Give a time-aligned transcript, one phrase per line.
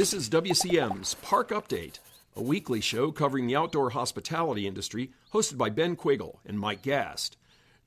[0.00, 1.98] This is WCM's Park Update,
[2.34, 7.36] a weekly show covering the outdoor hospitality industry, hosted by Ben Quiggle and Mike Gast.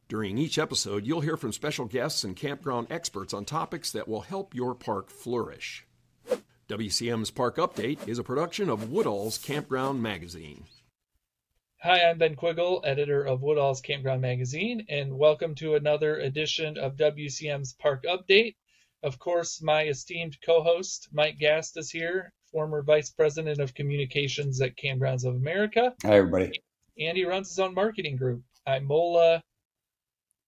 [0.09, 4.21] During each episode, you'll hear from special guests and campground experts on topics that will
[4.21, 5.87] help your park flourish.
[6.69, 10.65] WCM's Park Update is a production of Woodall's Campground Magazine.
[11.81, 16.95] Hi, I'm Ben Quiggle, editor of Woodall's Campground Magazine, and welcome to another edition of
[16.95, 18.53] WCM's Park Update.
[19.03, 24.61] Of course, my esteemed co host, Mike Gast, is here, former vice president of communications
[24.61, 25.93] at Kampgrounds of America.
[26.03, 26.61] Hi, everybody.
[26.97, 28.43] And he runs his own marketing group.
[28.65, 29.41] I'm Mola.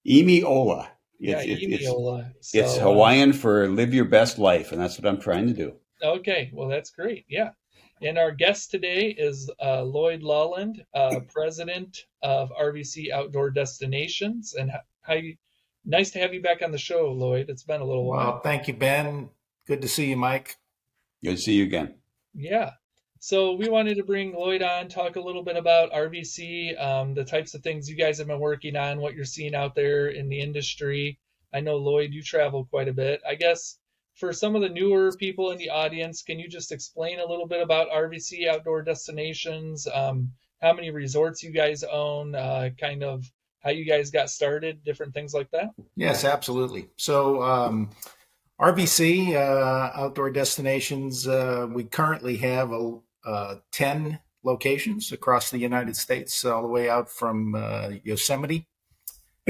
[0.07, 0.87] Emiola.
[1.19, 2.31] Yeah, It's, it's, Emiola.
[2.37, 5.47] it's, it's So, uh, Hawaiian for live your best life, and that's what I'm trying
[5.47, 5.73] to do.
[6.01, 7.25] Okay, well, that's great.
[7.27, 7.49] Yeah.
[8.01, 14.53] And our guest today is uh, Lloyd Lauland, uh, president of RVC Outdoor Destinations.
[14.53, 15.15] And how
[15.85, 17.49] nice to have you back on the show, Lloyd.
[17.49, 18.31] It's been a little while.
[18.31, 19.29] Well, thank you, Ben.
[19.67, 20.57] Good to see you, Mike.
[21.23, 21.95] Good to see you again.
[22.33, 22.71] Yeah.
[23.19, 27.23] So we wanted to bring Lloyd on, talk a little bit about RVC, um, the
[27.23, 30.29] types of things you guys have been working on, what you're seeing out there in
[30.29, 31.17] the industry.
[31.53, 33.21] I know, Lloyd, you travel quite a bit.
[33.27, 33.79] I guess
[34.15, 37.47] for some of the newer people in the audience, can you just explain a little
[37.47, 43.29] bit about RVC Outdoor Destinations, um, how many resorts you guys own, uh, kind of
[43.65, 45.71] how you guys got started, different things like that?
[45.95, 46.87] Yes, absolutely.
[46.97, 47.89] So, um,
[48.59, 56.45] uh, Outdoor Destinations, uh, we currently have a, uh, 10 locations across the United States,
[56.45, 58.67] all the way out from uh, Yosemite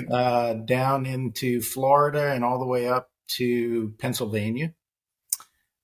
[0.09, 4.73] uh, down into Florida and all the way up to Pennsylvania.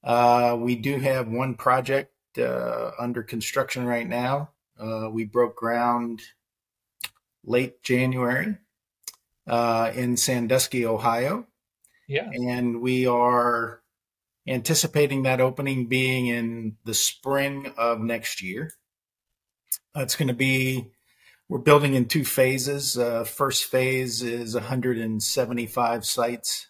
[0.04, 4.52] Uh, we do have one project under construction right now.
[5.12, 6.22] We broke ground
[7.44, 8.58] late January
[9.48, 11.48] uh, in Sandusky, Ohio,
[12.08, 12.30] Yeah.
[12.32, 13.82] and we are
[14.48, 18.72] anticipating that opening being in the spring of next year.
[19.94, 20.88] That's going to be,
[21.50, 22.98] we're building in two phases.
[22.98, 26.68] Uh, first phase is 175 sites.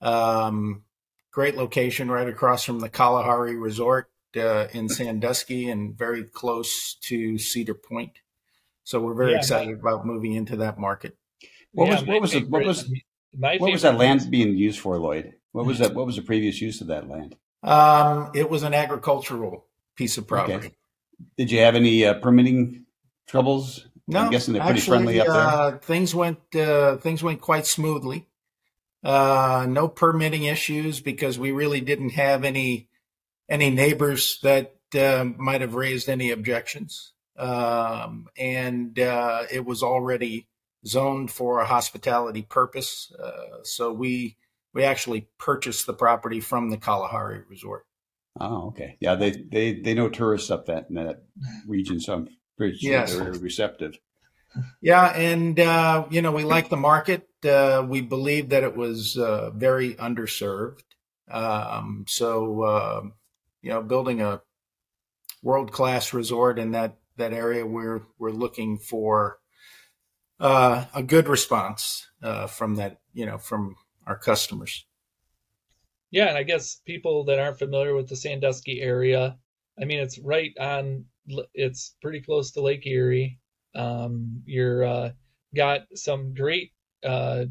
[0.00, 0.84] Um,
[1.32, 7.38] great location right across from the Kalahari Resort uh, in Sandusky and very close to
[7.38, 8.18] Cedar Point.
[8.86, 11.16] So we're very Yeah, excited about moving into that market.
[11.72, 12.88] What Yeah, was what was the, what was
[13.36, 15.34] my what was that favorite- land being used for, Lloyd?
[15.50, 15.92] What was that?
[15.92, 17.34] What was the previous use of that land?
[17.64, 19.66] Um, it was an agricultural
[19.96, 20.54] piece of property.
[20.54, 20.72] Okay.
[21.36, 22.84] Did you have any uh, permitting
[23.26, 23.88] troubles?
[24.06, 25.36] No, I'm guessing they're pretty actually, friendly up there.
[25.36, 28.28] Uh, things went uh, things went quite smoothly.
[29.02, 32.88] Uh, no permitting issues because we really didn't have any
[33.48, 40.48] any neighbors that uh, might have raised any objections, um, and uh, it was already
[40.86, 43.12] zoned for a hospitality purpose.
[43.22, 44.36] Uh, so we
[44.72, 47.86] we actually purchased the property from the Kalahari Resort.
[48.38, 48.96] Oh, okay.
[49.00, 51.22] Yeah, they they they know tourists up that in that
[51.66, 53.14] region, so I'm pretty sure Yes.
[53.14, 53.98] they're receptive.
[54.80, 57.28] Yeah, and uh, you know we like the market.
[57.44, 60.82] Uh, we believe that it was uh, very underserved.
[61.30, 63.02] Um, so uh,
[63.62, 64.42] you know, building a
[65.42, 69.38] world class resort in that that area, we're we're looking for
[70.40, 73.00] uh, a good response uh, from that.
[73.12, 74.86] You know, from our customers.
[76.10, 79.36] Yeah, and I guess people that aren't familiar with the Sandusky area,
[79.80, 81.04] I mean, it's right on,
[81.52, 83.38] it's pretty close to Lake Erie.
[83.74, 85.10] Um, you're uh,
[85.54, 86.72] got some great
[87.04, 87.46] uh,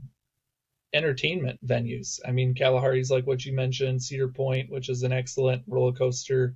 [0.93, 2.19] entertainment venues.
[2.25, 6.55] I mean, Kalahari's like what you mentioned, Cedar Point, which is an excellent roller coaster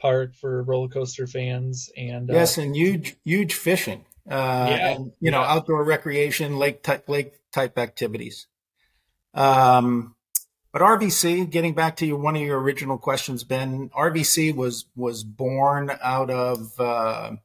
[0.00, 4.04] park for roller coaster fans, and uh, Yes, and huge huge fishing.
[4.28, 8.46] Uh, Yeah, and, you know, outdoor recreation, lake type lake type activities.
[9.34, 10.14] Um,
[10.72, 15.22] but RVC, getting back to your, one of your original questions, Ben, RVC was was
[15.22, 17.36] born out of uh,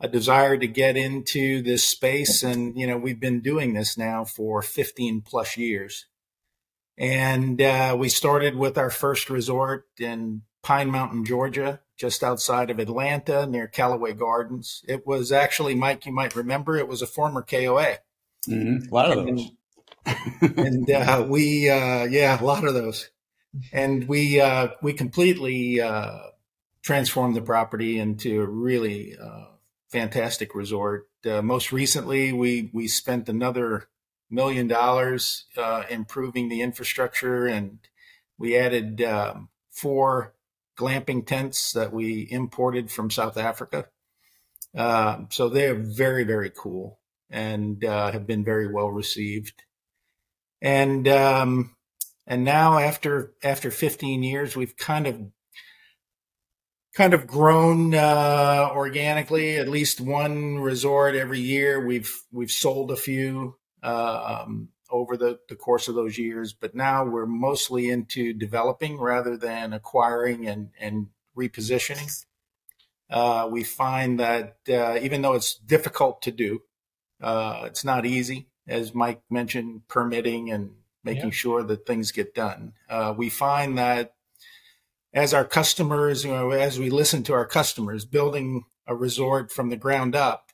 [0.00, 4.24] a desire to get into this space, and you know, we've been doing this now
[4.24, 6.06] for 15 plus years.
[6.98, 12.78] And uh, we started with our first resort in Pine Mountain, Georgia, just outside of
[12.78, 14.84] Atlanta near Callaway Gardens.
[14.88, 17.98] It was actually, Mike, you might remember, it was a former KOA.
[18.46, 19.50] hmm A lot of those.
[20.56, 23.10] And uh, we, uh, yeah, a lot of those.
[23.72, 26.18] And we, uh, we completely uh,
[26.82, 29.44] transformed the property into a really uh,
[29.90, 31.08] fantastic resort.
[31.24, 33.88] Uh, most recently, we, we spent another
[34.28, 37.78] million dollars uh, improving the infrastructure and
[38.38, 40.34] we added um, four
[40.76, 43.86] glamping tents that we imported from South Africa.
[44.76, 46.98] Uh, so they're very, very cool
[47.30, 49.62] and uh, have been very well received.
[50.60, 51.74] And um,
[52.26, 55.20] and now after after 15 years, we've kind of
[56.94, 59.56] kind of grown uh, organically.
[59.56, 61.84] At least one resort every year.
[61.84, 67.04] We've we've sold a few um, over the, the course of those years, but now
[67.04, 72.24] we're mostly into developing rather than acquiring and and repositioning.
[73.10, 76.62] Uh, we find that uh, even though it's difficult to do,
[77.20, 78.48] uh, it's not easy.
[78.68, 80.70] As Mike mentioned, permitting and
[81.02, 81.30] making yeah.
[81.30, 82.74] sure that things get done.
[82.88, 84.14] Uh, we find that
[85.12, 89.70] as our customers, you know, as we listen to our customers, building a resort from
[89.70, 90.51] the ground up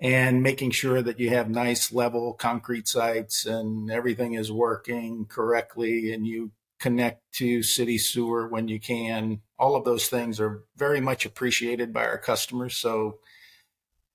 [0.00, 6.12] and making sure that you have nice level concrete sites and everything is working correctly
[6.12, 9.40] and you connect to city sewer when you can.
[9.58, 12.76] All of those things are very much appreciated by our customers.
[12.76, 13.18] So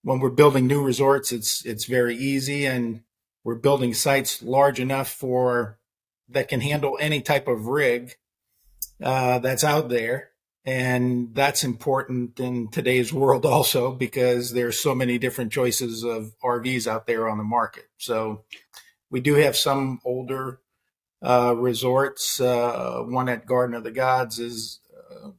[0.03, 3.01] when we're building new resorts, it's it's very easy and
[3.43, 5.79] we're building sites large enough for
[6.29, 8.15] that can handle any type of rig
[9.01, 10.29] uh, that's out there.
[10.65, 16.87] And that's important in today's world also because there's so many different choices of RVs
[16.87, 17.89] out there on the market.
[17.97, 18.43] So
[19.09, 20.59] we do have some older
[21.21, 22.39] uh, resorts.
[22.39, 25.29] Uh, one at Garden of the Gods is uh,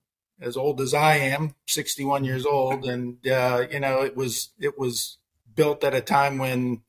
[0.41, 4.79] as old as I am, 61 years old, and uh, you know it was it
[4.79, 5.19] was
[5.55, 6.83] built at a time when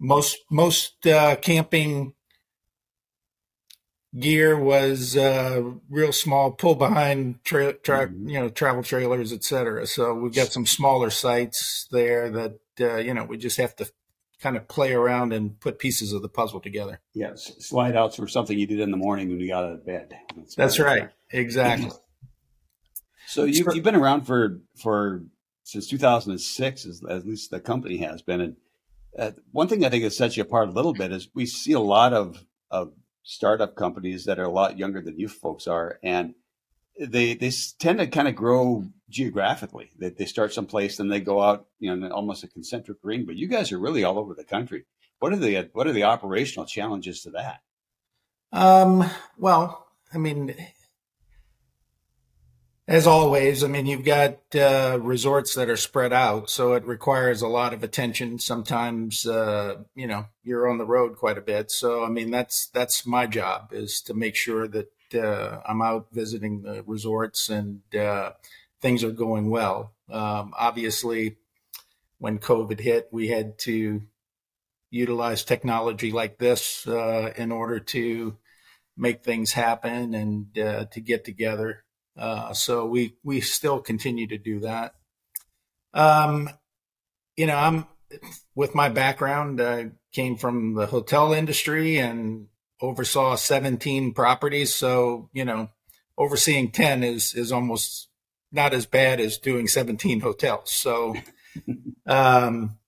[0.00, 2.14] most most uh, camping
[4.18, 8.28] gear was uh, real small, pull behind tra- tra- mm-hmm.
[8.28, 9.86] you know travel trailers, etc.
[9.86, 13.90] So we've got some smaller sites there that uh, you know we just have to
[14.40, 17.00] kind of play around and put pieces of the puzzle together.
[17.14, 19.86] Yes, slide outs were something you did in the morning when you got out of
[19.86, 20.14] bed.
[20.36, 21.90] That's, That's right, exactly.
[23.26, 25.22] so you, you've been around for for
[25.64, 28.40] since 2006, as, at least the company has been.
[28.40, 28.56] And
[29.18, 31.72] uh, one thing I think that sets you apart a little bit is we see
[31.72, 32.92] a lot of of
[33.24, 36.34] startup companies that are a lot younger than you folks are, and
[37.00, 39.90] they they tend to kind of grow geographically.
[39.98, 43.24] They, they start someplace, then they go out, you know, almost a concentric ring.
[43.26, 44.84] But you guys are really all over the country.
[45.18, 47.62] What are the what are the operational challenges to that?
[48.52, 50.54] Um, well, I mean,
[52.86, 57.40] as always, I mean, you've got uh, resorts that are spread out, so it requires
[57.40, 58.38] a lot of attention.
[58.38, 61.70] Sometimes, uh, you know, you're on the road quite a bit.
[61.70, 66.08] So, I mean, that's that's my job is to make sure that uh, I'm out
[66.12, 68.32] visiting the resorts and uh,
[68.82, 69.92] things are going well.
[70.10, 71.36] Um, obviously,
[72.18, 74.02] when COVID hit, we had to
[74.90, 78.36] utilize technology like this uh, in order to
[78.94, 81.83] make things happen and uh, to get together
[82.16, 84.94] uh, so we we still continue to do that.
[85.92, 86.50] Um,
[87.36, 87.86] you know, I'm
[88.54, 89.60] with my background.
[89.60, 92.46] I came from the hotel industry and
[92.80, 94.74] oversaw 17 properties.
[94.74, 95.70] So you know,
[96.16, 98.08] overseeing 10 is is almost
[98.52, 100.70] not as bad as doing 17 hotels.
[100.70, 101.16] So,
[102.06, 102.78] um,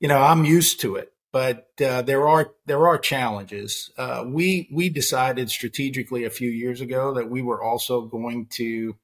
[0.00, 3.90] you know, I'm used to it but uh, there are there are challenges.
[3.96, 8.96] Uh, we we decided strategically a few years ago that we were also going to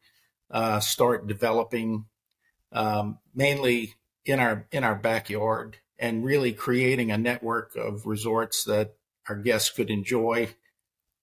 [0.50, 2.04] uh, start developing
[2.72, 3.94] um, mainly
[4.24, 8.94] in our in our backyard and really creating a network of resorts that
[9.28, 10.48] our guests could enjoy.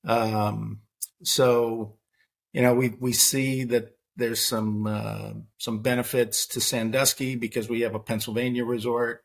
[0.03, 0.81] Um,
[1.23, 1.97] so,
[2.51, 7.81] you know, we we see that there's some uh, some benefits to Sandusky because we
[7.81, 9.23] have a Pennsylvania resort.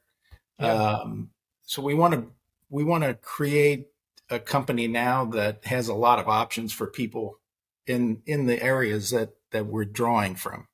[0.58, 0.72] Yeah.
[0.74, 1.30] Um,
[1.70, 2.26] so we want to
[2.68, 3.86] we want to create
[4.28, 7.38] a company now that has a lot of options for people
[7.86, 10.66] in in the areas that that we're drawing from.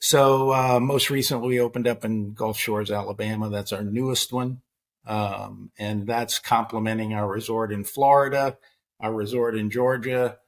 [0.00, 3.48] So uh, most recently, we opened up in Gulf Shores, Alabama.
[3.48, 4.62] That's our newest one,
[5.06, 8.58] um, and that's complementing our resort in Florida,
[8.98, 10.38] our resort in Georgia,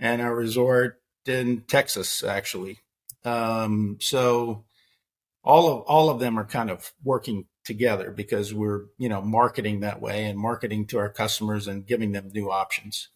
[0.00, 2.78] and our resort in Texas, actually.
[3.26, 4.64] Um, so
[5.44, 9.80] all of all of them are kind of working together because we're you know marketing
[9.80, 13.08] that way and marketing to our customers and giving them new options.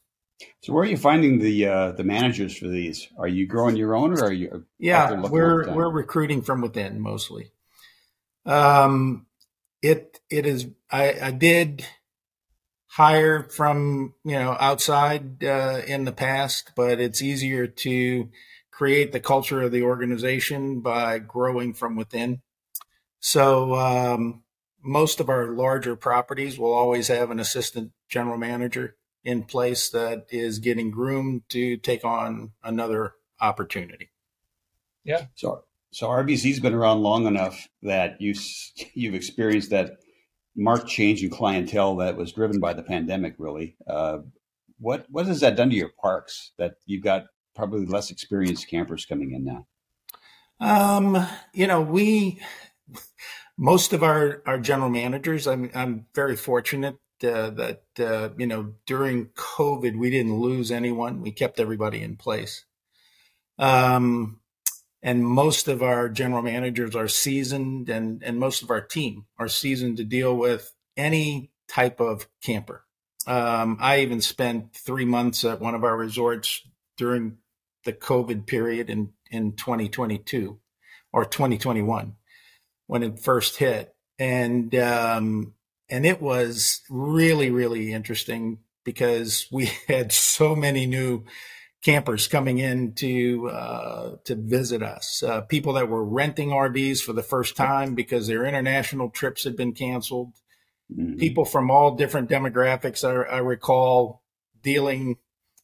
[0.62, 3.09] So where are you finding the uh, the managers for these?
[3.19, 4.64] Are you growing your own, or are you?
[4.78, 7.52] Yeah, we're we're recruiting from within mostly.
[8.45, 9.26] Um,
[9.83, 10.66] it it is.
[10.90, 11.87] I I did
[12.87, 18.28] hire from you know outside uh, in the past, but it's easier to
[18.71, 22.40] create the culture of the organization by growing from within.
[23.20, 24.42] So um,
[24.82, 30.26] most of our larger properties will always have an assistant general manager in place that
[30.30, 34.10] is getting groomed to take on another opportunity.
[35.04, 35.26] Yeah.
[35.34, 38.34] So so RVC's been around long enough that you
[38.94, 39.98] you've experienced that
[40.56, 43.34] marked change in clientele that was driven by the pandemic.
[43.38, 44.18] Really, uh,
[44.78, 46.52] what what has that done to your parks?
[46.58, 49.66] That you've got probably less experienced campers coming in now?
[50.60, 52.40] Um, you know, we
[53.56, 55.47] most of our our general managers.
[55.47, 61.20] I'm I'm very fortunate uh, that uh, you know during COVID we didn't lose anyone.
[61.20, 62.64] We kept everybody in place.
[63.59, 64.40] Um,
[65.02, 69.49] and most of our general managers are seasoned, and and most of our team are
[69.49, 72.85] seasoned to deal with any type of camper.
[73.26, 76.62] Um, I even spent three months at one of our resorts
[76.97, 77.38] during
[77.85, 80.59] the COVID period in in 2022
[81.12, 82.16] or 2021
[82.90, 85.54] when it first hit, and um,
[85.88, 91.25] and it was really really interesting because we had so many new
[91.85, 95.23] campers coming in to uh, to visit us.
[95.23, 99.56] Uh, people that were renting RVs for the first time because their international trips had
[99.56, 100.32] been canceled.
[100.92, 101.18] Mm-hmm.
[101.18, 103.04] People from all different demographics.
[103.04, 104.25] I, I recall
[104.64, 105.18] dealing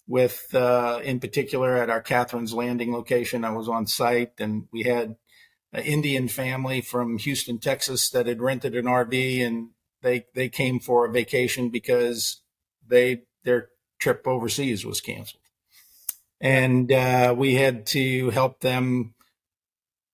[0.07, 3.45] with, uh, in particular, at our Catherine's Landing location.
[3.45, 5.17] I was on site, and we had
[5.73, 9.71] an Indian family from Houston, Texas, that had rented an RV, and
[10.03, 12.43] they they came for a vacation because
[12.87, 13.69] they their
[13.99, 15.43] trip overseas was canceled
[16.41, 19.15] and uh, we had to help them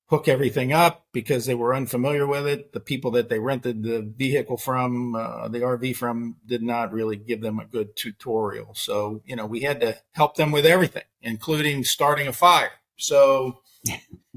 [0.07, 2.73] hook everything up because they were unfamiliar with it.
[2.73, 7.17] The people that they rented the vehicle from, uh, the RV from, did not really
[7.17, 8.75] give them a good tutorial.
[8.75, 12.73] So, you know, we had to help them with everything, including starting a fire.
[12.99, 13.62] So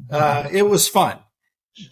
[0.09, 1.19] uh, it was fun.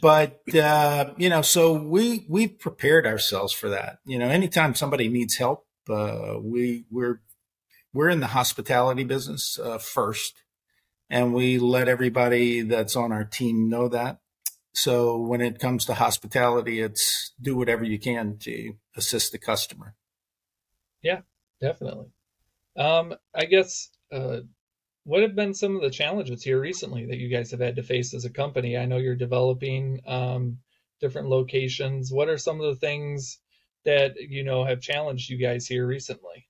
[0.01, 3.97] But uh, you know, so we we prepared ourselves for that.
[4.05, 7.21] You know, anytime somebody needs help, uh, we we're
[7.93, 10.43] we're in the hospitality business uh, first,
[11.09, 14.19] and we let everybody that's on our team know that.
[14.73, 19.95] So when it comes to hospitality, it's do whatever you can to assist the customer.
[21.03, 21.21] Yeah,
[21.61, 22.07] definitely.
[22.75, 24.39] Um, I guess uh,
[25.05, 27.83] what have been some of the challenges here recently that you guys have had to
[27.83, 28.77] face as a company?
[28.77, 30.59] I know you're developing um,
[31.01, 32.11] different locations.
[32.11, 33.39] What are some of the things
[33.85, 36.47] that you know have challenged you guys here recently?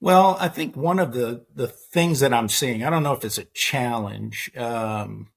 [0.00, 3.24] Well, I think one of the the things that I'm seeing, I don't know if
[3.24, 4.50] it's a challenge.
[4.56, 5.28] Um,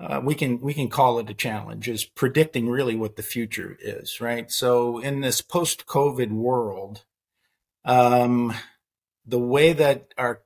[0.00, 3.76] uh, we can we can call it a challenge is predicting really what the future
[3.80, 4.50] is, right?
[4.50, 7.04] So in this post COVID world,
[7.84, 8.54] um,
[9.26, 10.40] the way that our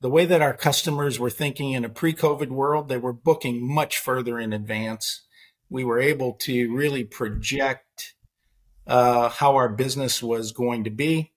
[0.00, 3.66] the way that our customers were thinking in a pre COVID world, they were booking
[3.66, 5.22] much further in advance.
[5.68, 8.14] We were able to really project
[8.86, 11.32] uh, how our business was going to be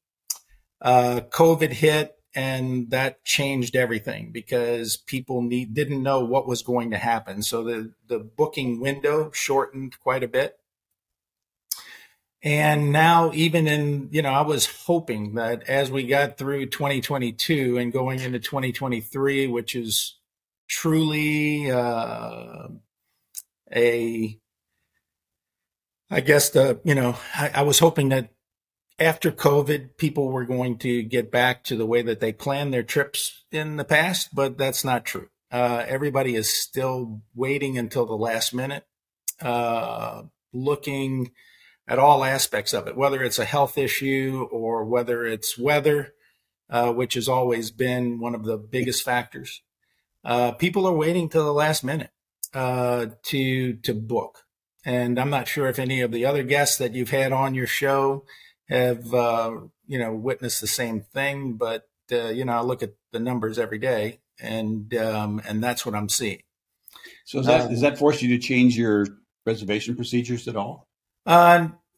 [0.81, 6.91] uh, COVID hit and that changed everything because people need, didn't know what was going
[6.91, 7.41] to happen.
[7.41, 10.57] So the, the booking window shortened quite a bit.
[12.41, 17.77] And now, even in, you know, I was hoping that as we got through 2022
[17.77, 20.17] and going into 2023, which is
[20.69, 22.67] truly uh,
[23.75, 24.39] a,
[26.09, 28.29] I guess the, you know, I, I was hoping that
[28.99, 32.83] after COVID, people were going to get back to the way that they planned their
[32.83, 35.27] trips in the past, but that's not true.
[35.51, 38.85] Uh, everybody is still waiting until the last minute,
[39.41, 41.31] uh, looking
[41.89, 46.13] at all aspects of it, whether it's a health issue or whether it's weather,
[46.69, 49.63] uh, which has always been one of the biggest factors.
[50.23, 52.11] Uh, people are waiting till the last minute
[52.53, 54.43] uh, to to book,
[54.85, 57.67] and I'm not sure if any of the other guests that you've had on your
[57.67, 58.25] show
[58.67, 59.51] have uh,
[59.87, 63.57] you know witnessed the same thing, but uh, you know I look at the numbers
[63.57, 66.43] every day, and um, and that's what I'm seeing.
[67.25, 69.07] So is that um, does that force you to change your
[69.45, 70.88] reservation procedures at all?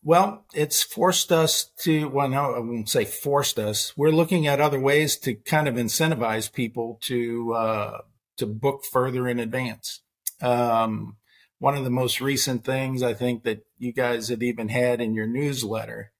[0.03, 2.07] Well, it's forced us to.
[2.09, 3.93] Well, no, I won't say forced us.
[3.95, 7.97] We're looking at other ways to kind of incentivize people to uh,
[8.37, 10.01] to book further in advance.
[10.41, 11.17] Um,
[11.59, 15.13] one of the most recent things I think that you guys have even had in
[15.13, 16.11] your newsletter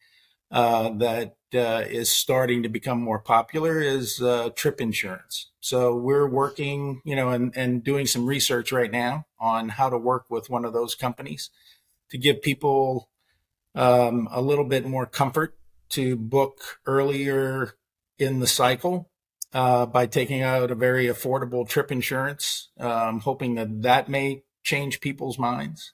[0.52, 5.50] uh, that uh, is starting to become more popular is uh, trip insurance.
[5.60, 9.98] So we're working, you know, and, and doing some research right now on how to
[9.98, 11.50] work with one of those companies
[12.12, 13.10] to give people
[13.76, 15.58] um, a little bit more comfort
[15.90, 17.74] to book earlier
[18.20, 19.10] in the cycle
[19.54, 25.02] uh, by taking out a very affordable trip insurance, um, hoping that that may change
[25.02, 25.94] people's minds.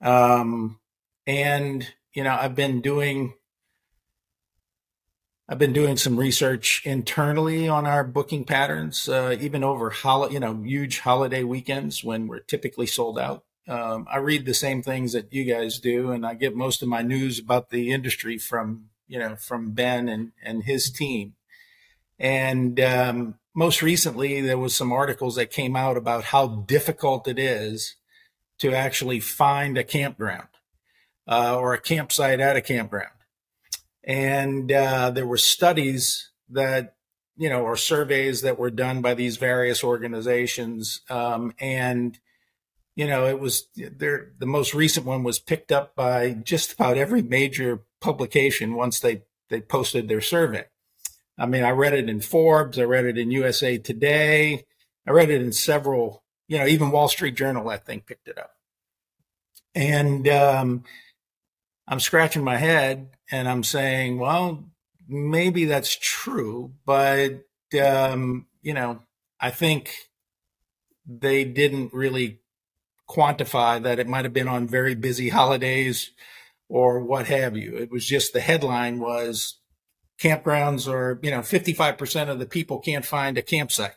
[0.00, 0.80] Um,
[1.26, 3.34] and, you know, I've been doing
[5.48, 10.40] I've been doing some research internally on our booking patterns, uh, even over hol- you
[10.40, 13.44] know huge holiday weekends when we're typically sold out.
[13.68, 16.88] Um, I read the same things that you guys do, and I get most of
[16.88, 21.34] my news about the industry from you know from Ben and and his team.
[22.18, 27.38] And um, most recently, there was some articles that came out about how difficult it
[27.38, 27.96] is
[28.58, 30.48] to actually find a campground
[31.26, 33.10] uh, or a campsite at a campground.
[34.04, 36.94] And uh, there were studies that,
[37.36, 41.00] you know, or surveys that were done by these various organizations.
[41.10, 42.18] Um, and,
[42.96, 44.32] you know, it was there.
[44.38, 49.22] The most recent one was picked up by just about every major publication once they,
[49.50, 50.64] they posted their survey.
[51.38, 54.64] I mean, I read it in Forbes, I read it in USA Today,
[55.06, 58.38] I read it in several, you know, even Wall Street Journal, I think, picked it
[58.38, 58.52] up.
[59.74, 60.84] And um,
[61.86, 64.64] I'm scratching my head and I'm saying, well,
[65.06, 67.44] maybe that's true, but,
[67.78, 69.00] um, you know,
[69.38, 69.94] I think
[71.06, 72.40] they didn't really
[73.08, 76.10] quantify that it might have been on very busy holidays
[76.68, 77.76] or what have you.
[77.76, 79.58] It was just the headline was
[80.20, 83.94] campgrounds are, you know, 55% of the people can't find a campsite,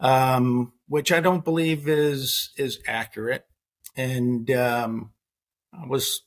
[0.00, 3.46] um, which I don't believe is, is accurate.
[3.96, 5.12] And, um,
[5.72, 6.22] I was,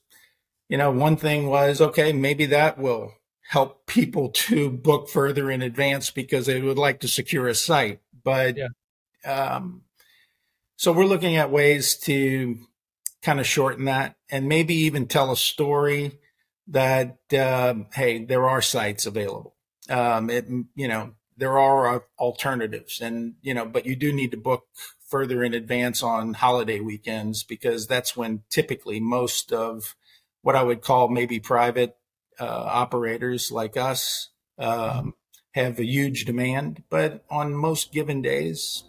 [0.68, 3.12] you know, one thing was, okay, maybe that will
[3.48, 8.00] help people to book further in advance because they would like to secure a site.
[8.24, 8.68] But, yeah.
[9.24, 9.82] um,
[10.78, 12.56] so we're looking at ways to
[13.20, 16.12] kind of shorten that and maybe even tell a story
[16.68, 19.56] that um, hey, there are sites available.
[19.90, 24.36] Um, it you know there are alternatives, and you know, but you do need to
[24.36, 24.66] book
[25.04, 29.96] further in advance on holiday weekends because that's when typically most of
[30.42, 31.96] what I would call maybe private
[32.38, 35.14] uh, operators like us um,
[35.54, 36.84] have a huge demand.
[36.88, 38.84] But on most given days,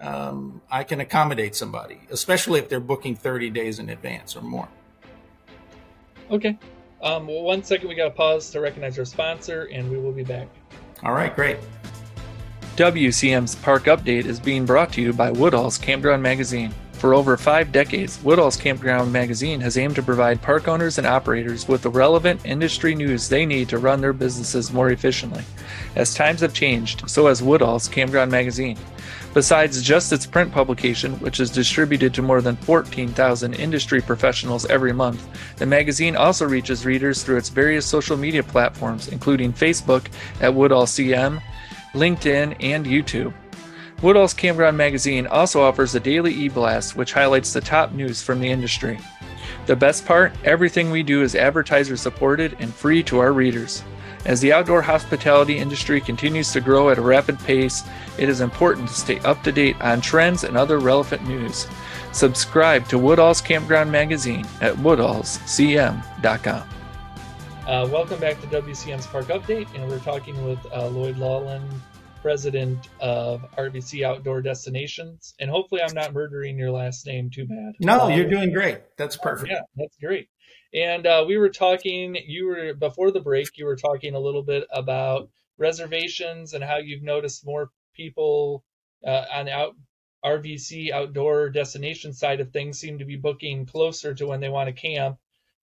[0.00, 4.68] um, I can accommodate somebody, especially if they're booking 30 days in advance or more.
[6.30, 6.58] Okay.
[7.02, 10.12] Um, well, one second, we got to pause to recognize our sponsor, and we will
[10.12, 10.48] be back.
[11.02, 11.58] All right, great.
[12.76, 16.72] WCM's Park Update is being brought to you by Woodall's Campground Magazine.
[16.98, 21.68] For over five decades, Woodall's Campground Magazine has aimed to provide park owners and operators
[21.68, 25.44] with the relevant industry news they need to run their businesses more efficiently.
[25.94, 28.76] As times have changed, so has Woodall's Campground Magazine.
[29.32, 34.92] Besides just its print publication, which is distributed to more than 14,000 industry professionals every
[34.92, 35.24] month,
[35.56, 40.08] the magazine also reaches readers through its various social media platforms, including Facebook
[40.40, 41.40] at Woodall CM,
[41.94, 43.32] LinkedIn, and YouTube.
[44.00, 48.38] Woodall's Campground magazine also offers a daily e blast which highlights the top news from
[48.38, 49.00] the industry.
[49.66, 53.82] The best part everything we do is advertiser supported and free to our readers.
[54.24, 57.82] As the outdoor hospitality industry continues to grow at a rapid pace,
[58.18, 61.66] it is important to stay up to date on trends and other relevant news.
[62.12, 66.68] Subscribe to Woodall's Campground Magazine at woodallscm.com.
[67.66, 71.62] Uh, welcome back to WCM's Park Update, and we're talking with uh, Lloyd Lawlin,
[72.28, 75.32] president of RVC Outdoor Destinations.
[75.40, 77.72] And hopefully, I'm not murdering your last name too bad.
[77.80, 78.80] No, um, you're doing great.
[78.98, 79.50] That's perfect.
[79.50, 80.28] Yeah, that's great.
[80.74, 84.42] And uh, we were talking, you were, before the break, you were talking a little
[84.42, 88.62] bit about reservations and how you've noticed more people
[89.06, 89.74] uh, on out
[90.22, 94.66] RVC outdoor destination side of things seem to be booking closer to when they want
[94.66, 95.16] to camp,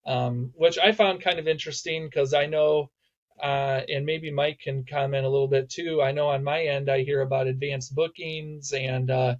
[0.07, 2.89] um, which I found kind of interesting because I know,
[3.41, 6.01] uh, and maybe Mike can comment a little bit too.
[6.01, 9.35] I know on my end, I hear about advanced bookings and uh,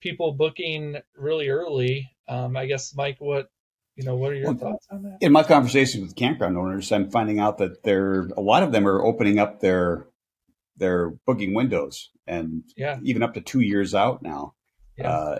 [0.00, 2.10] people booking really early.
[2.28, 3.48] Um, I guess, Mike, what
[3.96, 5.18] you know, what are your well, thoughts on that?
[5.20, 8.86] In my conversations with campground owners, I'm finding out that there a lot of them
[8.86, 10.06] are opening up their
[10.76, 12.98] their booking windows and yeah.
[13.02, 14.54] even up to two years out now.
[14.98, 15.10] Yeah.
[15.10, 15.38] Uh,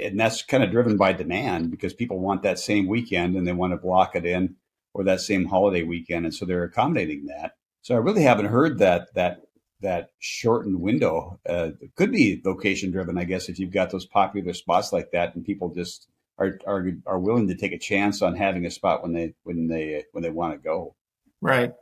[0.00, 3.52] and that's kind of driven by demand because people want that same weekend and they
[3.52, 4.56] want to block it in
[4.94, 6.24] or that same holiday weekend.
[6.24, 7.52] And so they're accommodating that.
[7.82, 9.42] So I really haven't heard that, that,
[9.80, 11.40] that shortened window.
[11.48, 15.34] Uh, could be location driven, I guess, if you've got those popular spots like that
[15.34, 19.02] and people just are, are are willing to take a chance on having a spot
[19.02, 20.94] when they when they when they want to go.
[21.40, 21.74] Right.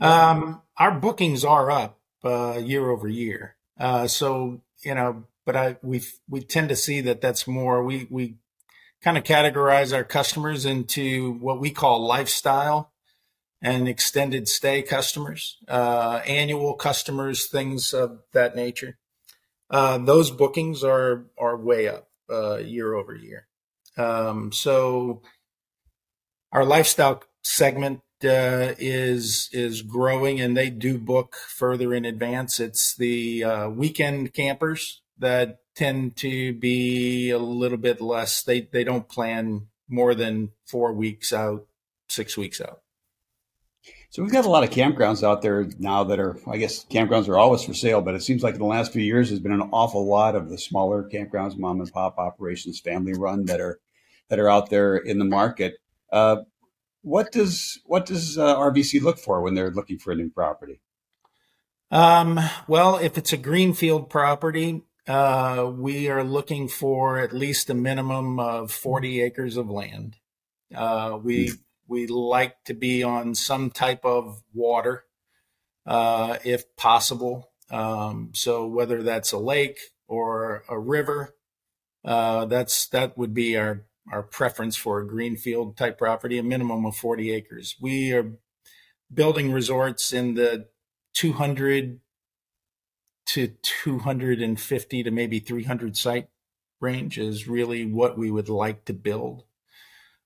[0.00, 3.56] Um, our bookings are up uh, year over year.
[3.78, 8.06] Uh, so you know, but I we we tend to see that that's more we
[8.10, 8.36] we
[9.02, 12.92] kind of categorize our customers into what we call lifestyle
[13.60, 18.98] and extended stay customers, uh, annual customers, things of that nature.
[19.70, 23.46] Uh, those bookings are are way up uh, year over year.
[23.96, 25.22] Um, so
[26.52, 32.60] our lifestyle segment uh, is is growing, and they do book further in advance.
[32.60, 38.42] It's the uh, weekend campers that tend to be a little bit less.
[38.42, 41.66] They they don't plan more than four weeks out,
[42.08, 42.82] six weeks out.
[44.10, 47.28] So we've got a lot of campgrounds out there now that are, I guess, campgrounds
[47.28, 49.52] are always for sale, but it seems like in the last few years, there's been
[49.52, 53.80] an awful lot of the smaller campgrounds, mom and pop operations, family run that are
[54.28, 55.78] that are out there in the market.
[56.12, 56.42] Uh,
[57.02, 60.80] what does what does uh, RVC look for when they're looking for a new property?
[61.90, 67.74] Um, well, if it's a greenfield property, uh, we are looking for at least a
[67.74, 70.16] minimum of 40 acres of land.
[70.74, 71.52] Uh, we
[71.88, 75.04] we like to be on some type of water,
[75.86, 77.50] uh, if possible.
[77.70, 81.34] Um, so whether that's a lake or a river,
[82.04, 86.84] uh, that's that would be our our preference for a greenfield type property, a minimum
[86.86, 87.76] of 40 acres.
[87.80, 88.32] We are
[89.12, 90.68] building resorts in the
[91.14, 92.00] 200
[93.26, 96.28] to 250 to maybe 300 site
[96.80, 99.44] range is really what we would like to build.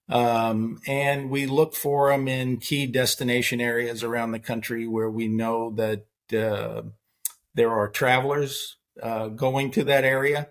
[0.08, 5.28] Um, and we look for them in key destination areas around the country where we
[5.28, 6.06] know that
[6.36, 6.82] uh,
[7.54, 10.48] there are travelers uh, going to that area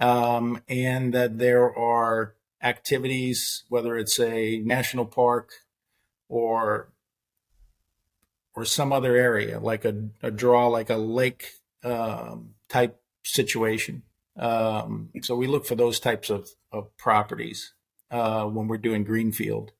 [0.00, 5.50] um, and that there are activities, whether it's a national park
[6.28, 6.92] or
[8.54, 14.02] or some other area like a, a draw like a lake um, type situation.
[14.36, 17.74] Um, so we look for those types of, of properties
[18.10, 19.72] uh, when we're doing greenfield.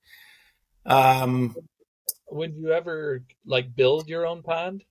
[0.85, 1.57] Um,
[2.31, 4.85] Would you ever like build your own pond?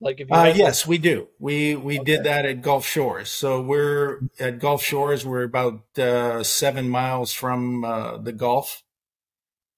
[0.00, 1.28] Like if you uh, yes, we do.
[1.38, 2.04] We we okay.
[2.04, 3.30] did that at Gulf Shores.
[3.30, 5.24] So we're at Gulf Shores.
[5.24, 8.82] We're about uh, seven miles from uh, the Gulf,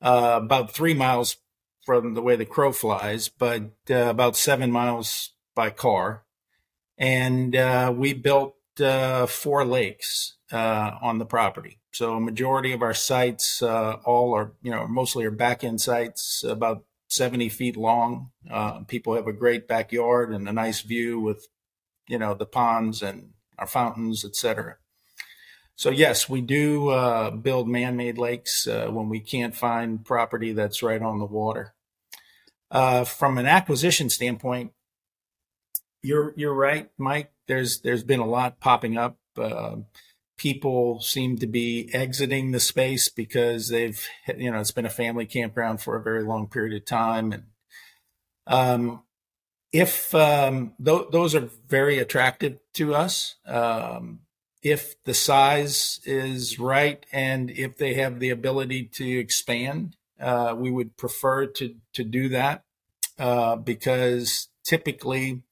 [0.00, 1.36] uh, about three miles
[1.84, 6.23] from the way the crow flies, but uh, about seven miles by car.
[6.96, 8.54] And uh, we built
[9.28, 11.80] four lakes on the property.
[11.92, 16.44] So a majority of our sites, all are you know mostly are back end sites,
[16.44, 18.30] about 70 feet long.
[18.50, 21.46] Uh, people have a great backyard and a nice view with,
[22.08, 24.76] you know, the ponds and our fountains, etc.
[25.76, 30.82] So yes, we do uh, build man-made lakes uh, when we can't find property that's
[30.82, 31.74] right on the water.
[32.70, 34.72] Uh, from an acquisition standpoint,
[36.04, 37.32] you're you're right, Mike.
[37.48, 39.16] There's there's been a lot popping up.
[39.36, 39.76] Uh,
[40.36, 45.26] people seem to be exiting the space because they've you know it's been a family
[45.26, 47.42] campground for a very long period of time and
[48.46, 49.02] um,
[49.72, 54.20] if um, th- those are very attractive to us um,
[54.62, 60.70] if the size is right and if they have the ability to expand uh, we
[60.70, 62.64] would prefer to to do that
[63.18, 65.42] uh, because typically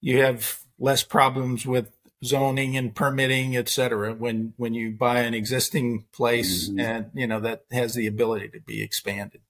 [0.00, 1.92] you have less problems with
[2.24, 6.80] zoning and permitting, et cetera, when, when you buy an existing place mm-hmm.
[6.80, 9.40] and, you know, that has the ability to be expanded.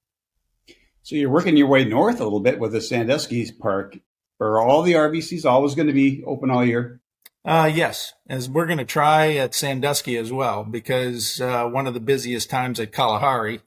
[1.03, 3.99] So you're working your way north a little bit with the Sandusky Park.
[4.39, 7.01] Are all the RVCs always going to be open all year?
[7.45, 11.95] Uh, yes, as we're going to try at Sandusky as well, because uh, one of
[11.95, 13.61] the busiest times at Kalahari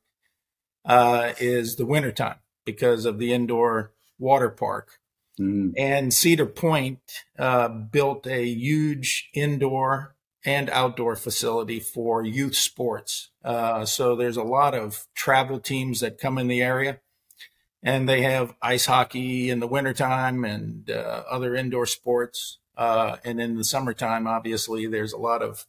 [0.85, 4.99] uh, is the wintertime because of the indoor water park.
[5.39, 5.73] Mm.
[5.77, 6.99] And Cedar Point
[7.37, 10.15] uh, built a huge indoor
[10.45, 13.31] and outdoor facility for youth sports.
[13.43, 16.99] Uh, so there's a lot of travel teams that come in the area,
[17.81, 22.59] and they have ice hockey in the wintertime and uh, other indoor sports.
[22.75, 25.65] Uh, and in the summertime, obviously, there's a lot of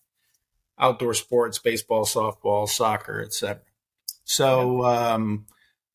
[0.78, 3.60] outdoor sports, baseball, softball, soccer, etc.
[4.24, 5.46] So um,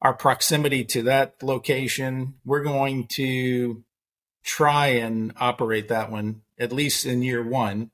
[0.01, 3.83] our proximity to that location, we're going to
[4.43, 7.91] try and operate that one at least in year one,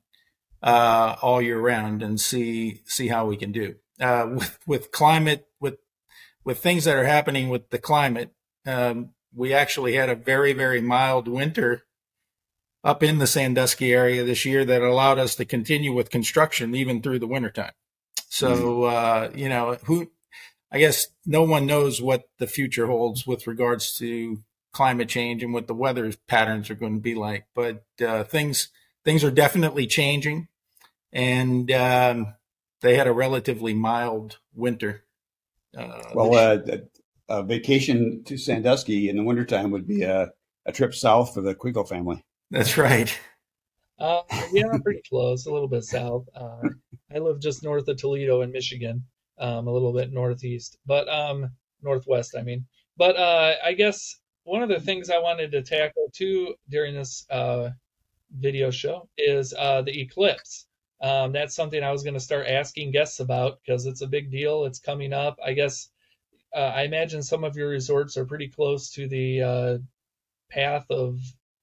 [0.63, 3.75] uh, all year round, and see see how we can do.
[3.99, 5.77] Uh, with with climate, with
[6.43, 8.31] with things that are happening with the climate,
[8.65, 11.83] um, we actually had a very very mild winter
[12.83, 17.01] up in the Sandusky area this year that allowed us to continue with construction even
[17.01, 17.73] through the wintertime.
[18.29, 19.33] So mm-hmm.
[19.35, 20.11] uh, you know who
[20.71, 24.39] I guess no one knows what the future holds with regards to
[24.71, 27.45] climate change and what the weather patterns are going to be like.
[27.53, 28.69] But uh, things
[29.03, 30.47] things are definitely changing,
[31.13, 32.33] and um,
[32.81, 35.03] they had a relatively mild winter.
[35.77, 36.57] Uh, well, uh,
[37.29, 40.31] a vacation to Sandusky in the wintertime would be a,
[40.65, 42.23] a trip south for the Quiggle family.
[42.51, 43.17] That's right.
[43.97, 46.25] Uh, yeah, pretty close, a little bit south.
[46.35, 46.69] Uh,
[47.13, 49.05] I live just north of Toledo in Michigan,
[49.37, 52.65] um, a little bit northeast, but um, northwest, I mean.
[52.97, 57.25] But uh, I guess one of the things I wanted to tackle too during this
[57.29, 57.71] uh,
[58.31, 60.67] video show is uh, the eclipse.
[61.01, 64.31] Um, that's something I was going to start asking guests about because it's a big
[64.31, 64.65] deal.
[64.65, 65.37] It's coming up.
[65.45, 65.89] I guess
[66.55, 69.77] uh, I imagine some of your resorts are pretty close to the uh,
[70.49, 71.19] path of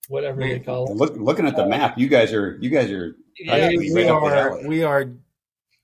[0.08, 0.96] whatever they call it.
[0.96, 4.66] Look, looking at the map, you guys are you guys are Yeah, we, we are
[4.66, 5.08] we are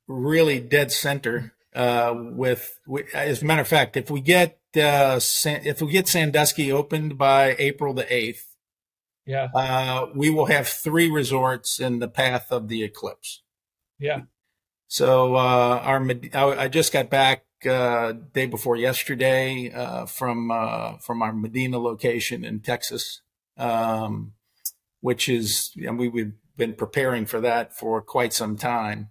[0.07, 5.19] really dead center uh, with, we, as a matter of fact, if we get uh,
[5.19, 8.55] San, if we get Sandusky opened by April the eighth,
[9.27, 13.43] yeah, uh, we will have three resorts in the path of the eclipse.
[13.99, 14.23] yeah,
[14.89, 21.23] So uh, our I just got back uh, day before yesterday uh, from uh, from
[21.23, 23.21] our Medina location in Texas,
[23.57, 24.33] um,
[25.01, 29.11] which is and we, we've been preparing for that for quite some time,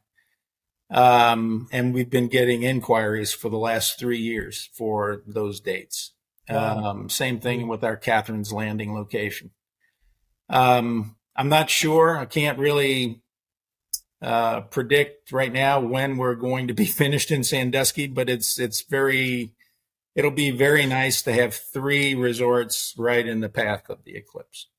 [0.89, 6.13] um, and we've been getting inquiries for the last three years for those dates.
[6.49, 6.85] Wow.
[6.85, 9.51] Um, same thing with our Catherine's Landing location.
[10.49, 12.17] Um, I'm not sure.
[12.17, 13.21] I can't really
[14.21, 18.81] uh, predict right now when we're going to be finished in Sandusky, but it's it's
[18.81, 19.53] very
[20.15, 24.69] it'll be very nice to have three resorts right in the path of the eclipse.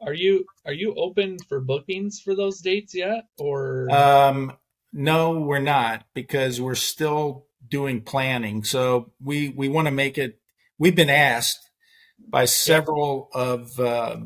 [0.00, 4.52] Are you are you open for bookings for those dates yet, or Um,
[4.96, 8.64] no, we're not because we're still doing planning.
[8.64, 10.40] So we we want to make it.
[10.78, 11.70] We've been asked
[12.18, 14.16] by several of uh,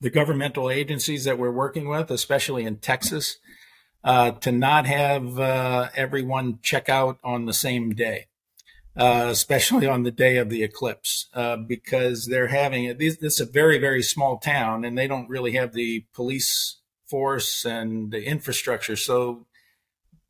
[0.00, 3.38] the governmental agencies that we're working with, especially in Texas,
[4.02, 8.26] uh, to not have uh, everyone check out on the same day.
[8.96, 12.98] Uh, especially on the day of the eclipse, uh, because they're having it.
[12.98, 17.66] This, is a very, very small town, and they don't really have the police force
[17.66, 18.96] and the infrastructure.
[18.96, 19.44] So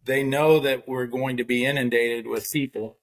[0.07, 2.97] they know that we're going to be inundated with people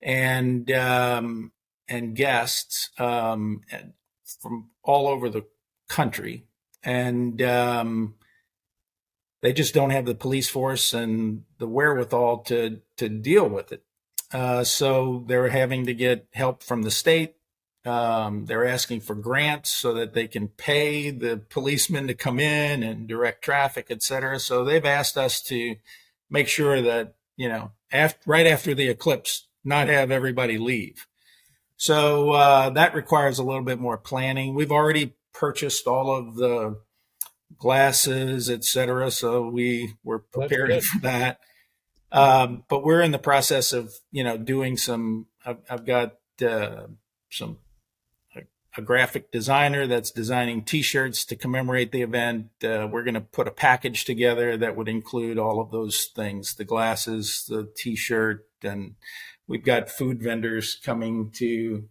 [0.00, 1.52] and um,
[1.88, 3.60] and guests um,
[4.40, 5.44] from all over the
[5.88, 6.46] country,
[6.82, 8.14] and um,
[9.42, 13.82] they just don't have the police force and the wherewithal to to deal with it.
[14.32, 17.34] Uh, so they're having to get help from the state.
[17.84, 22.82] Um, they're asking for grants so that they can pay the policemen to come in
[22.84, 24.38] and direct traffic, et cetera.
[24.38, 25.74] So they've asked us to
[26.32, 31.06] make sure that you know after, right after the eclipse, not have everybody leave.
[31.76, 34.54] So uh, that requires a little bit more planning.
[34.54, 36.80] We've already purchased all of the
[37.58, 39.10] glasses, et cetera.
[39.10, 41.40] So we were prepared for that.
[42.12, 46.14] Um, but we're in the process of, you know, doing some, I've, I've got
[46.46, 46.86] uh,
[47.30, 47.58] some,
[48.76, 52.48] a, graphic designer that's designing t-shirts to commemorate the event.
[52.62, 56.54] Uh, we're going to put a package together that would include all of those things,
[56.54, 58.94] the glasses, the t-shirt, and
[59.46, 61.88] we've got food vendors coming to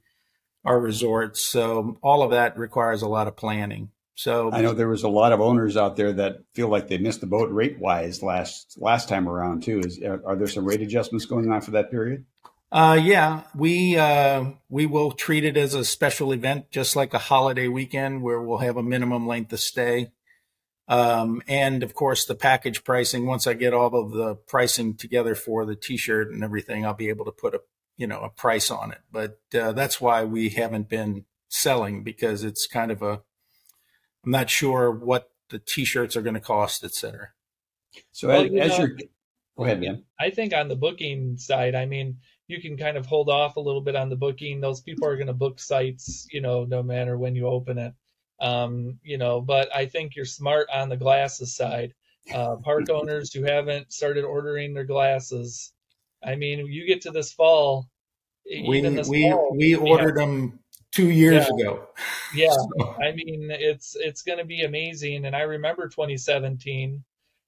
[0.66, 1.42] our resorts.
[1.42, 3.90] So all of that requires a lot of planning.
[4.16, 7.00] So I know there was a lot of owners out there that feel like they
[7.00, 9.80] missed the boat rate wise last last time around too.
[9.80, 12.26] Is are there some rate adjustments going on for that period?
[12.72, 17.20] Uh, yeah, we uh, we will treat it as a special event, just like a
[17.20, 20.12] holiday weekend, where we'll have a minimum length of stay,
[20.88, 23.26] um, and of course the package pricing.
[23.26, 27.10] Once I get all of the pricing together for the T-shirt and everything, I'll be
[27.10, 27.62] able to put a
[27.98, 29.00] you know a price on it.
[29.12, 33.22] But uh, that's why we haven't been selling because it's kind of a
[34.24, 37.30] I'm not sure what the T-shirts are going to cost, et cetera.
[38.14, 38.98] So Well, as, you as know- you're
[39.58, 40.06] go ahead, man.
[40.18, 42.20] I think on the booking side, I mean,
[42.52, 44.62] you can kind of hold off a little bit on the booking.
[44.62, 47.94] Those people are going to book sites, you know, no matter when you open it.
[48.40, 51.94] Um, you know, but I think you're smart on the glasses side.
[52.34, 55.72] Uh, park owners who haven't started ordering their glasses,
[56.24, 57.88] I mean, you get to this fall,
[58.46, 60.60] We this we fall, we ordered them
[60.92, 61.56] two years Yeah.
[61.56, 61.88] ago.
[62.36, 65.26] Yeah, So- I mean, it's it's going to be amazing.
[65.26, 67.04] And I remember 2017,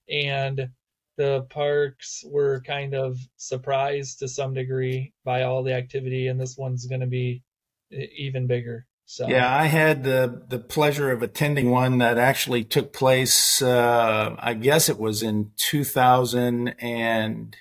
[0.10, 0.70] and
[1.18, 6.58] the parks were kind of surprised to some degree by all the activity, and this
[6.58, 7.44] one's going to be
[7.92, 8.86] even bigger.
[9.06, 13.62] So Yeah, I had the the pleasure of attending one that actually took place.
[13.62, 17.56] Uh, I guess it was in 2000 and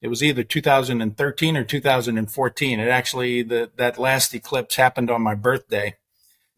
[0.00, 2.80] it was either 2013 or 2014.
[2.80, 5.96] It actually the that last eclipse happened on my birthday,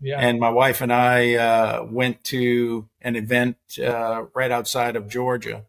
[0.01, 5.09] yeah, and my wife and I uh, went to an event uh, right outside of
[5.09, 5.65] Georgia,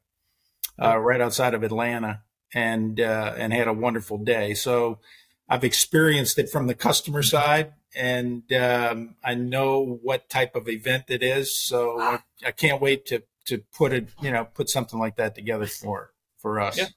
[0.81, 2.21] uh, right outside of Atlanta,
[2.53, 4.53] and uh, and had a wonderful day.
[4.53, 4.99] So
[5.47, 11.05] I've experienced it from the customer side, and um, I know what type of event
[11.09, 11.55] it is.
[11.55, 15.35] So I, I can't wait to to put it, you know, put something like that
[15.35, 16.77] together for for us.
[16.77, 16.87] Yeah.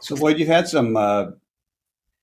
[0.00, 1.26] So Lloyd, you've had some uh,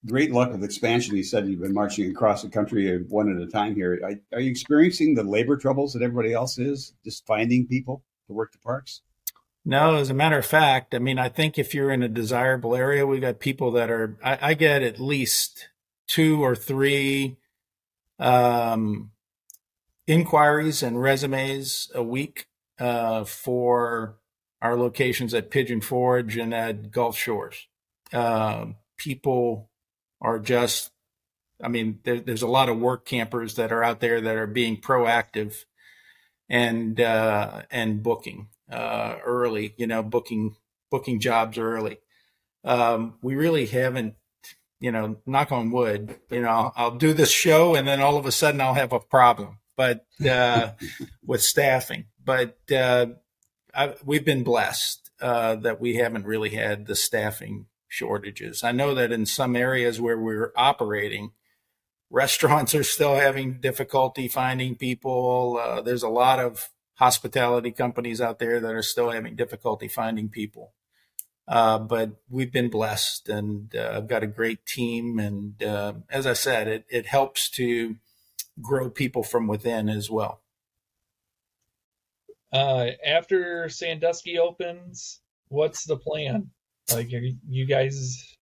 [0.05, 1.15] great luck with expansion.
[1.15, 3.99] You said you've been marching across the country one at a time here.
[4.03, 8.33] Are, are you experiencing the labor troubles that everybody else is, just finding people to
[8.33, 9.01] work the parks?
[9.67, 12.75] No, as a matter of fact, I mean, I think if you're in a desirable
[12.75, 14.15] area, we've got people that are.
[14.23, 15.69] I, I get at least
[16.07, 17.37] two or three
[18.19, 19.09] um,
[20.05, 22.47] inquiries and resumes a week
[22.79, 24.17] uh, for
[24.61, 27.67] our locations at Pigeon Forge and at Gulf Shores.
[28.13, 29.71] Uh, people
[30.21, 30.91] are just,
[31.59, 34.47] I mean, there, there's a lot of work campers that are out there that are
[34.47, 35.65] being proactive
[36.47, 40.55] and uh, and booking uh, early, you know, booking
[40.91, 41.97] booking jobs early.
[42.63, 44.15] Um, we really haven't,
[44.79, 46.15] you know, knock on wood.
[46.31, 48.99] You know, I'll, do this show and then all of a sudden I'll have a
[48.99, 50.71] problem, but uh,
[51.25, 52.05] with staffing.
[52.23, 53.07] But uh,
[53.73, 58.63] I, we've been blessed uh, that we haven't really had the staffing shortages.
[58.63, 61.31] I know that in some areas where we're operating,
[62.09, 65.59] restaurants are still having difficulty finding people.
[65.61, 70.29] Uh, there's a lot of hospitality companies out there that are still having difficulty finding
[70.29, 70.73] people.
[71.47, 75.19] Uh, but we've been blessed and uh, I've got a great team.
[75.19, 77.97] And uh, as I said, it, it helps to
[78.61, 80.41] grow people from within as well.
[82.51, 86.51] Uh, after Sandusky opens, what's the plan?
[86.91, 88.37] Like, you guys?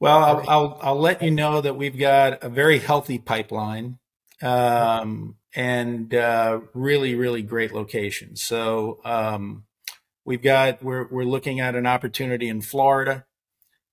[0.00, 3.98] Well, I'll, I'll, I'll let you know that we've got a very healthy pipeline,
[4.42, 8.36] um, and uh, really, really great location.
[8.36, 9.64] So um,
[10.24, 13.24] we've got we're we're looking at an opportunity in Florida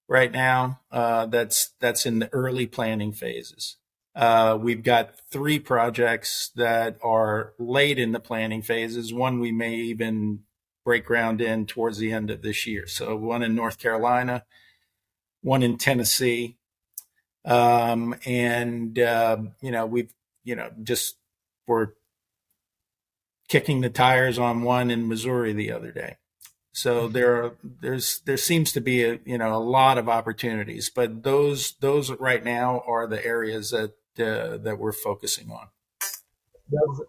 [0.07, 0.81] right now.
[0.91, 3.77] Uh, that's that's in the early planning phases.
[4.15, 9.13] Uh, we've got three projects that are late in the planning phases.
[9.13, 10.39] One we may even
[10.85, 12.87] break ground in towards the end of this year.
[12.87, 14.45] So one in North Carolina,
[15.41, 16.57] one in Tennessee,
[17.43, 20.13] um, and uh, you know we've
[20.43, 21.17] you know just
[21.67, 21.89] we're
[23.47, 26.17] kicking the tires on one in Missouri the other day.
[26.71, 27.13] So mm-hmm.
[27.13, 31.23] there are there's there seems to be a you know a lot of opportunities, but
[31.23, 35.67] those those right now are the areas that uh, that we're focusing on.
[36.69, 37.01] Does,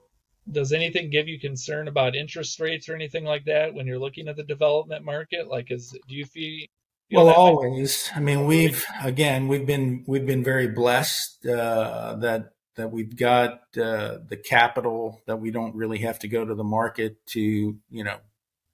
[0.51, 4.29] does anything give you concern about interest rates or anything like that when you're looking
[4.29, 5.49] at the development market?
[5.49, 6.66] Like, is do you feel?
[7.11, 8.11] well, always.
[8.14, 13.62] I mean, we've again we've been we've been very blessed uh, that that we've got
[13.77, 18.05] uh, the capital that we don't really have to go to the market to you
[18.05, 18.19] know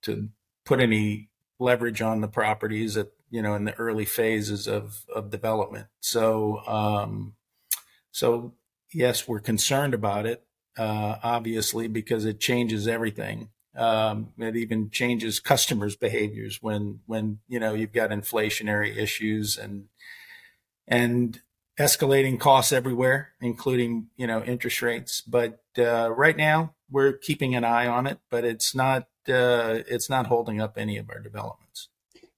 [0.03, 0.29] to
[0.65, 5.31] put any leverage on the properties at you know in the early phases of of
[5.31, 5.87] development.
[6.01, 7.35] So um,
[8.13, 8.53] so,
[8.93, 10.45] yes, we're concerned about it,
[10.77, 13.49] uh, obviously, because it changes everything.
[13.75, 19.87] Um, it even changes customers' behaviors when, when you know you've got inflationary issues and
[20.87, 21.41] and
[21.83, 25.21] escalating costs everywhere, including you know interest rates.
[25.21, 30.09] But uh, right now, we're keeping an eye on it, but it's not uh, it's
[30.09, 31.89] not holding up any of our developments.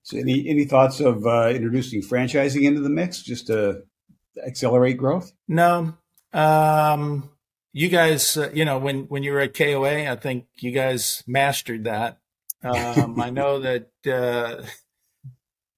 [0.03, 3.83] So, any any thoughts of uh, introducing franchising into the mix, just to
[4.45, 5.33] accelerate growth?
[5.49, 5.95] No.
[6.33, 7.31] Um,
[7.73, 11.23] you guys, uh, you know, when, when you were at KOA, I think you guys
[11.27, 12.19] mastered that.
[12.63, 14.65] Um, I know that, uh,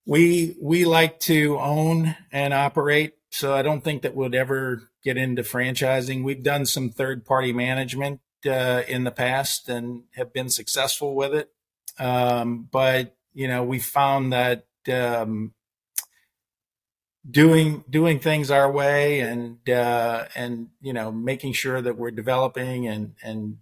[0.06, 3.14] we, we like to own and operate.
[3.30, 6.22] So I don't think that we'd ever get into franchising.
[6.22, 11.34] We've done some third party management, uh, in the past and have been successful with
[11.34, 11.50] it.
[11.98, 15.54] Um, but, you know, we found that, um,
[17.28, 22.86] doing doing things our way and uh, and you know making sure that we're developing
[22.86, 23.58] and and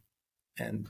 [0.59, 0.89] and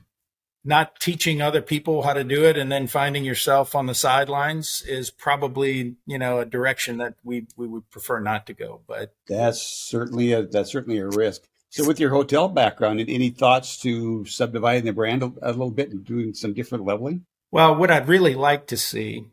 [0.64, 4.82] not teaching other people how to do it and then finding yourself on the sidelines
[4.86, 9.14] is probably you know a direction that we we would prefer not to go but
[9.28, 14.24] that's certainly a that's certainly a risk so with your hotel background any thoughts to
[14.24, 18.08] subdividing the brand a, a little bit and doing some different leveling well what i'd
[18.08, 19.26] really like to see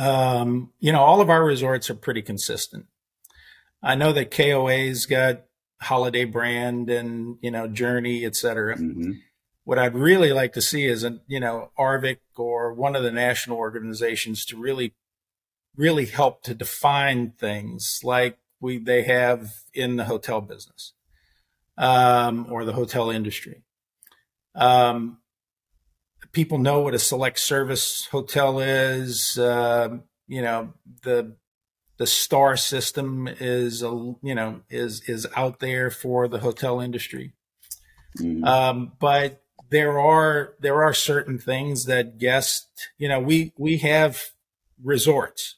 [0.00, 2.86] um, you know, all of our resorts are pretty consistent.
[3.82, 5.42] I know that KOA's got
[5.82, 8.76] Holiday Brand and you know Journey, et cetera.
[8.76, 9.12] Mm-hmm.
[9.64, 13.12] What I'd really like to see is a you know ARVC or one of the
[13.12, 14.94] national organizations to really,
[15.76, 20.92] really help to define things like we they have in the hotel business
[21.78, 23.62] um, or the hotel industry.
[24.54, 25.18] Um,
[26.32, 29.38] people know what a select service hotel is.
[29.38, 29.98] Uh,
[30.28, 31.36] you know, the
[31.98, 37.34] the star system is a you know is is out there for the hotel industry.
[38.18, 38.44] Mm-hmm.
[38.44, 42.66] Um, but there are there are certain things that guests,
[42.98, 44.20] you know, we we have
[44.82, 45.56] resorts.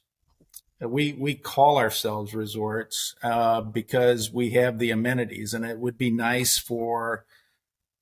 [0.81, 6.11] We we call ourselves resorts uh, because we have the amenities, and it would be
[6.11, 7.25] nice for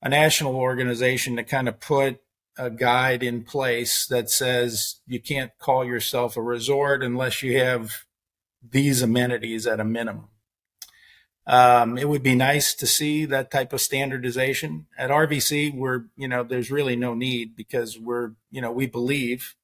[0.01, 2.19] a national organization to kind of put
[2.57, 8.05] a guide in place that says you can't call yourself a resort unless you have
[8.67, 10.27] these amenities at a minimum.
[11.47, 15.75] Um, it would be nice to see that type of standardization at RVC.
[15.75, 19.55] We're, you know, there's really no need because we're, you know, we believe,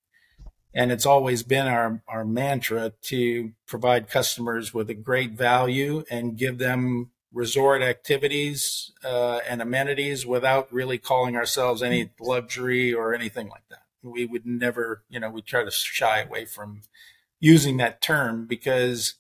[0.74, 6.38] and it's always been our our mantra to provide customers with a great value and
[6.38, 13.48] give them resort activities uh, and amenities without really calling ourselves any luxury or anything
[13.50, 13.84] like that.
[14.02, 16.82] We would never, you know, we try to shy away from
[17.40, 19.16] using that term because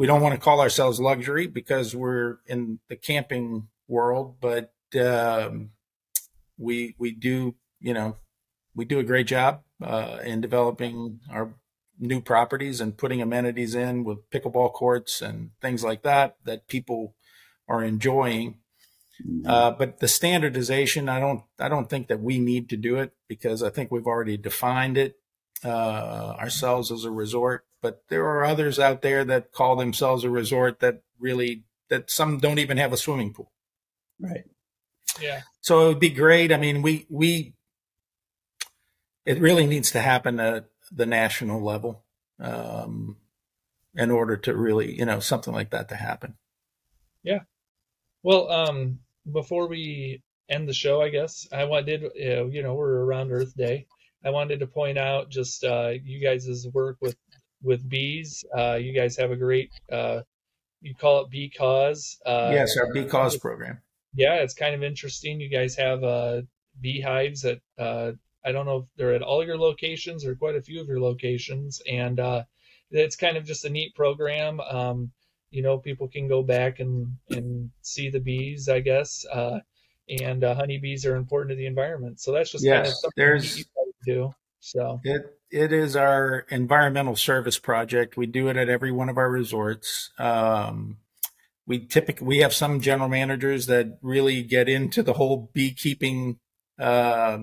[0.00, 5.72] we don't want to call ourselves luxury because we're in the camping world, but um,
[6.56, 8.16] we we do, you know,
[8.74, 11.52] we do a great job uh, in developing our
[11.98, 17.14] new properties and putting amenities in with pickleball courts and things like that that people
[17.68, 18.54] are enjoying.
[19.22, 19.46] Mm-hmm.
[19.46, 23.12] Uh, but the standardization, I don't, I don't think that we need to do it
[23.28, 25.16] because I think we've already defined it
[25.62, 27.66] uh, ourselves as a resort.
[27.82, 32.38] But there are others out there that call themselves a resort that really that some
[32.38, 33.52] don't even have a swimming pool.
[34.18, 34.44] Right.
[35.20, 35.42] Yeah.
[35.60, 36.52] So it would be great.
[36.52, 37.54] I mean, we we
[39.24, 42.04] it really needs to happen at the national level
[42.38, 43.16] um,
[43.94, 46.34] in order to really, you know, something like that to happen.
[47.22, 47.40] Yeah.
[48.22, 49.00] Well, um,
[49.30, 53.54] before we end the show, I guess I wanted, uh, you know, we're around Earth
[53.56, 53.86] Day.
[54.24, 57.16] I wanted to point out just uh, you guys' work with
[57.62, 58.44] with bees.
[58.56, 60.20] Uh, you guys have a great, uh,
[60.80, 62.18] you call it Bee Cause.
[62.24, 63.80] Uh, yes, our Bee Cause program.
[64.14, 65.40] Yeah, it's kind of interesting.
[65.40, 66.42] You guys have uh,
[66.80, 68.12] beehives at uh,
[68.44, 71.00] I don't know if they're at all your locations or quite a few of your
[71.00, 72.44] locations, and uh,
[72.90, 74.60] it's kind of just a neat program.
[74.60, 75.12] Um,
[75.50, 79.26] you know, people can go back and and see the bees, I guess.
[79.30, 79.60] Uh,
[80.08, 83.12] and uh, honeybees are important to the environment, so that's just yes, kind of something
[83.16, 83.64] there's you
[84.04, 84.34] do.
[84.60, 88.16] So it it is our environmental service project.
[88.16, 90.10] We do it at every one of our resorts.
[90.18, 90.98] Um,
[91.66, 96.38] we typically we have some general managers that really get into the whole beekeeping
[96.78, 97.38] uh,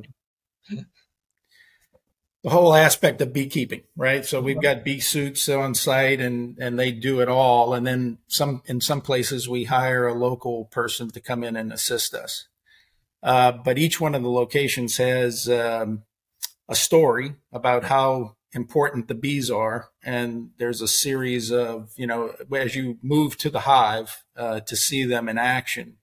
[2.48, 4.26] the whole aspect of beekeeping, right?
[4.26, 7.74] So we've got bee suits on site and, and they do it all.
[7.74, 11.74] And then some, in some places we hire a local person to come in and
[11.74, 12.48] assist us.
[13.22, 16.04] Uh, but each one of the locations has, um,
[16.70, 19.90] a story about how important the bees are.
[20.04, 24.76] And there's a series of, you know, as you move to the hive, uh, to
[24.76, 25.98] see them in action,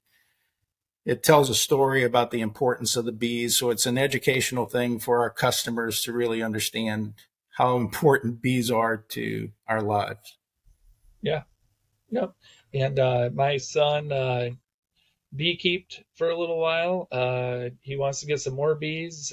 [1.04, 3.58] it tells a story about the importance of the bees.
[3.58, 7.14] So it's an educational thing for our customers to really understand
[7.58, 10.38] how important bees are to our lives.
[11.22, 11.42] Yeah.
[12.10, 12.34] Yep.
[12.72, 14.50] And uh, my son uh,
[15.34, 17.08] beekeeped for a little while.
[17.12, 19.32] Uh, he wants to get some more bees.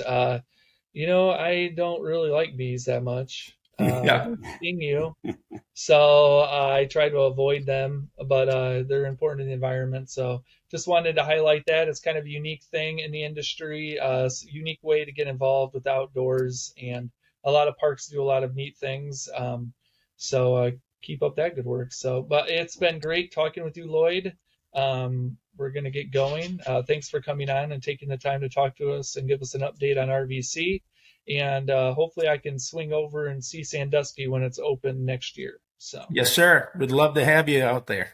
[0.94, 3.58] You know, I don't really like bees that much.
[3.80, 4.36] Uh, yeah.
[4.60, 5.16] Seeing you.
[5.74, 10.12] So uh, I try to avoid them, but uh, they're important in the environment.
[10.12, 11.88] So just wanted to highlight that.
[11.88, 15.74] It's kind of a unique thing in the industry, uh, unique way to get involved
[15.74, 17.10] with outdoors, and
[17.44, 19.28] a lot of parks do a lot of neat things.
[19.36, 19.74] Um,
[20.18, 20.72] so uh,
[21.02, 21.94] keep up that good work.
[21.94, 24.38] So, but it's been great talking with you, Lloyd.
[24.76, 26.60] Um, we're going to get going.
[26.66, 29.42] Uh, thanks for coming on and taking the time to talk to us and give
[29.42, 30.82] us an update on RVC
[31.28, 35.60] and uh, hopefully I can swing over and see Sandusky when it's open next year.
[35.78, 36.70] So yes, sir.
[36.78, 38.10] We'd love to have you out there.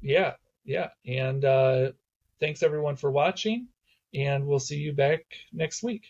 [0.00, 0.34] Yeah,
[0.64, 1.92] yeah, and uh,
[2.40, 3.68] thanks everyone for watching,
[4.14, 6.04] and we'll see you back next week.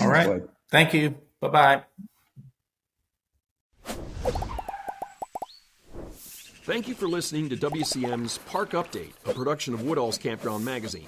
[0.00, 0.42] All right.
[0.70, 1.16] Thank you.
[1.40, 1.82] Bye bye.
[6.66, 11.06] Thank you for listening to WCM's Park Update, a production of Woodall's Campground Magazine.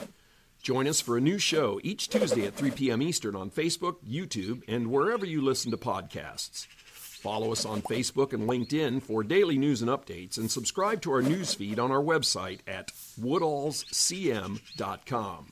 [0.63, 3.03] Join us for a new show each Tuesday at 3 p.m.
[3.03, 6.69] Eastern on Facebook, YouTube, and wherever you listen to podcasts.
[6.85, 11.23] Follow us on Facebook and LinkedIn for daily news and updates, and subscribe to our
[11.23, 15.47] news feed on our website at woodallscm.com.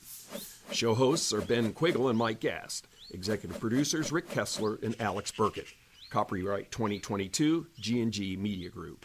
[0.70, 2.86] Show hosts are Ben Quiggle and Mike Gast.
[3.10, 5.66] Executive producers Rick Kessler and Alex Burkett.
[6.10, 9.04] Copyright 2022 G&G Media Group.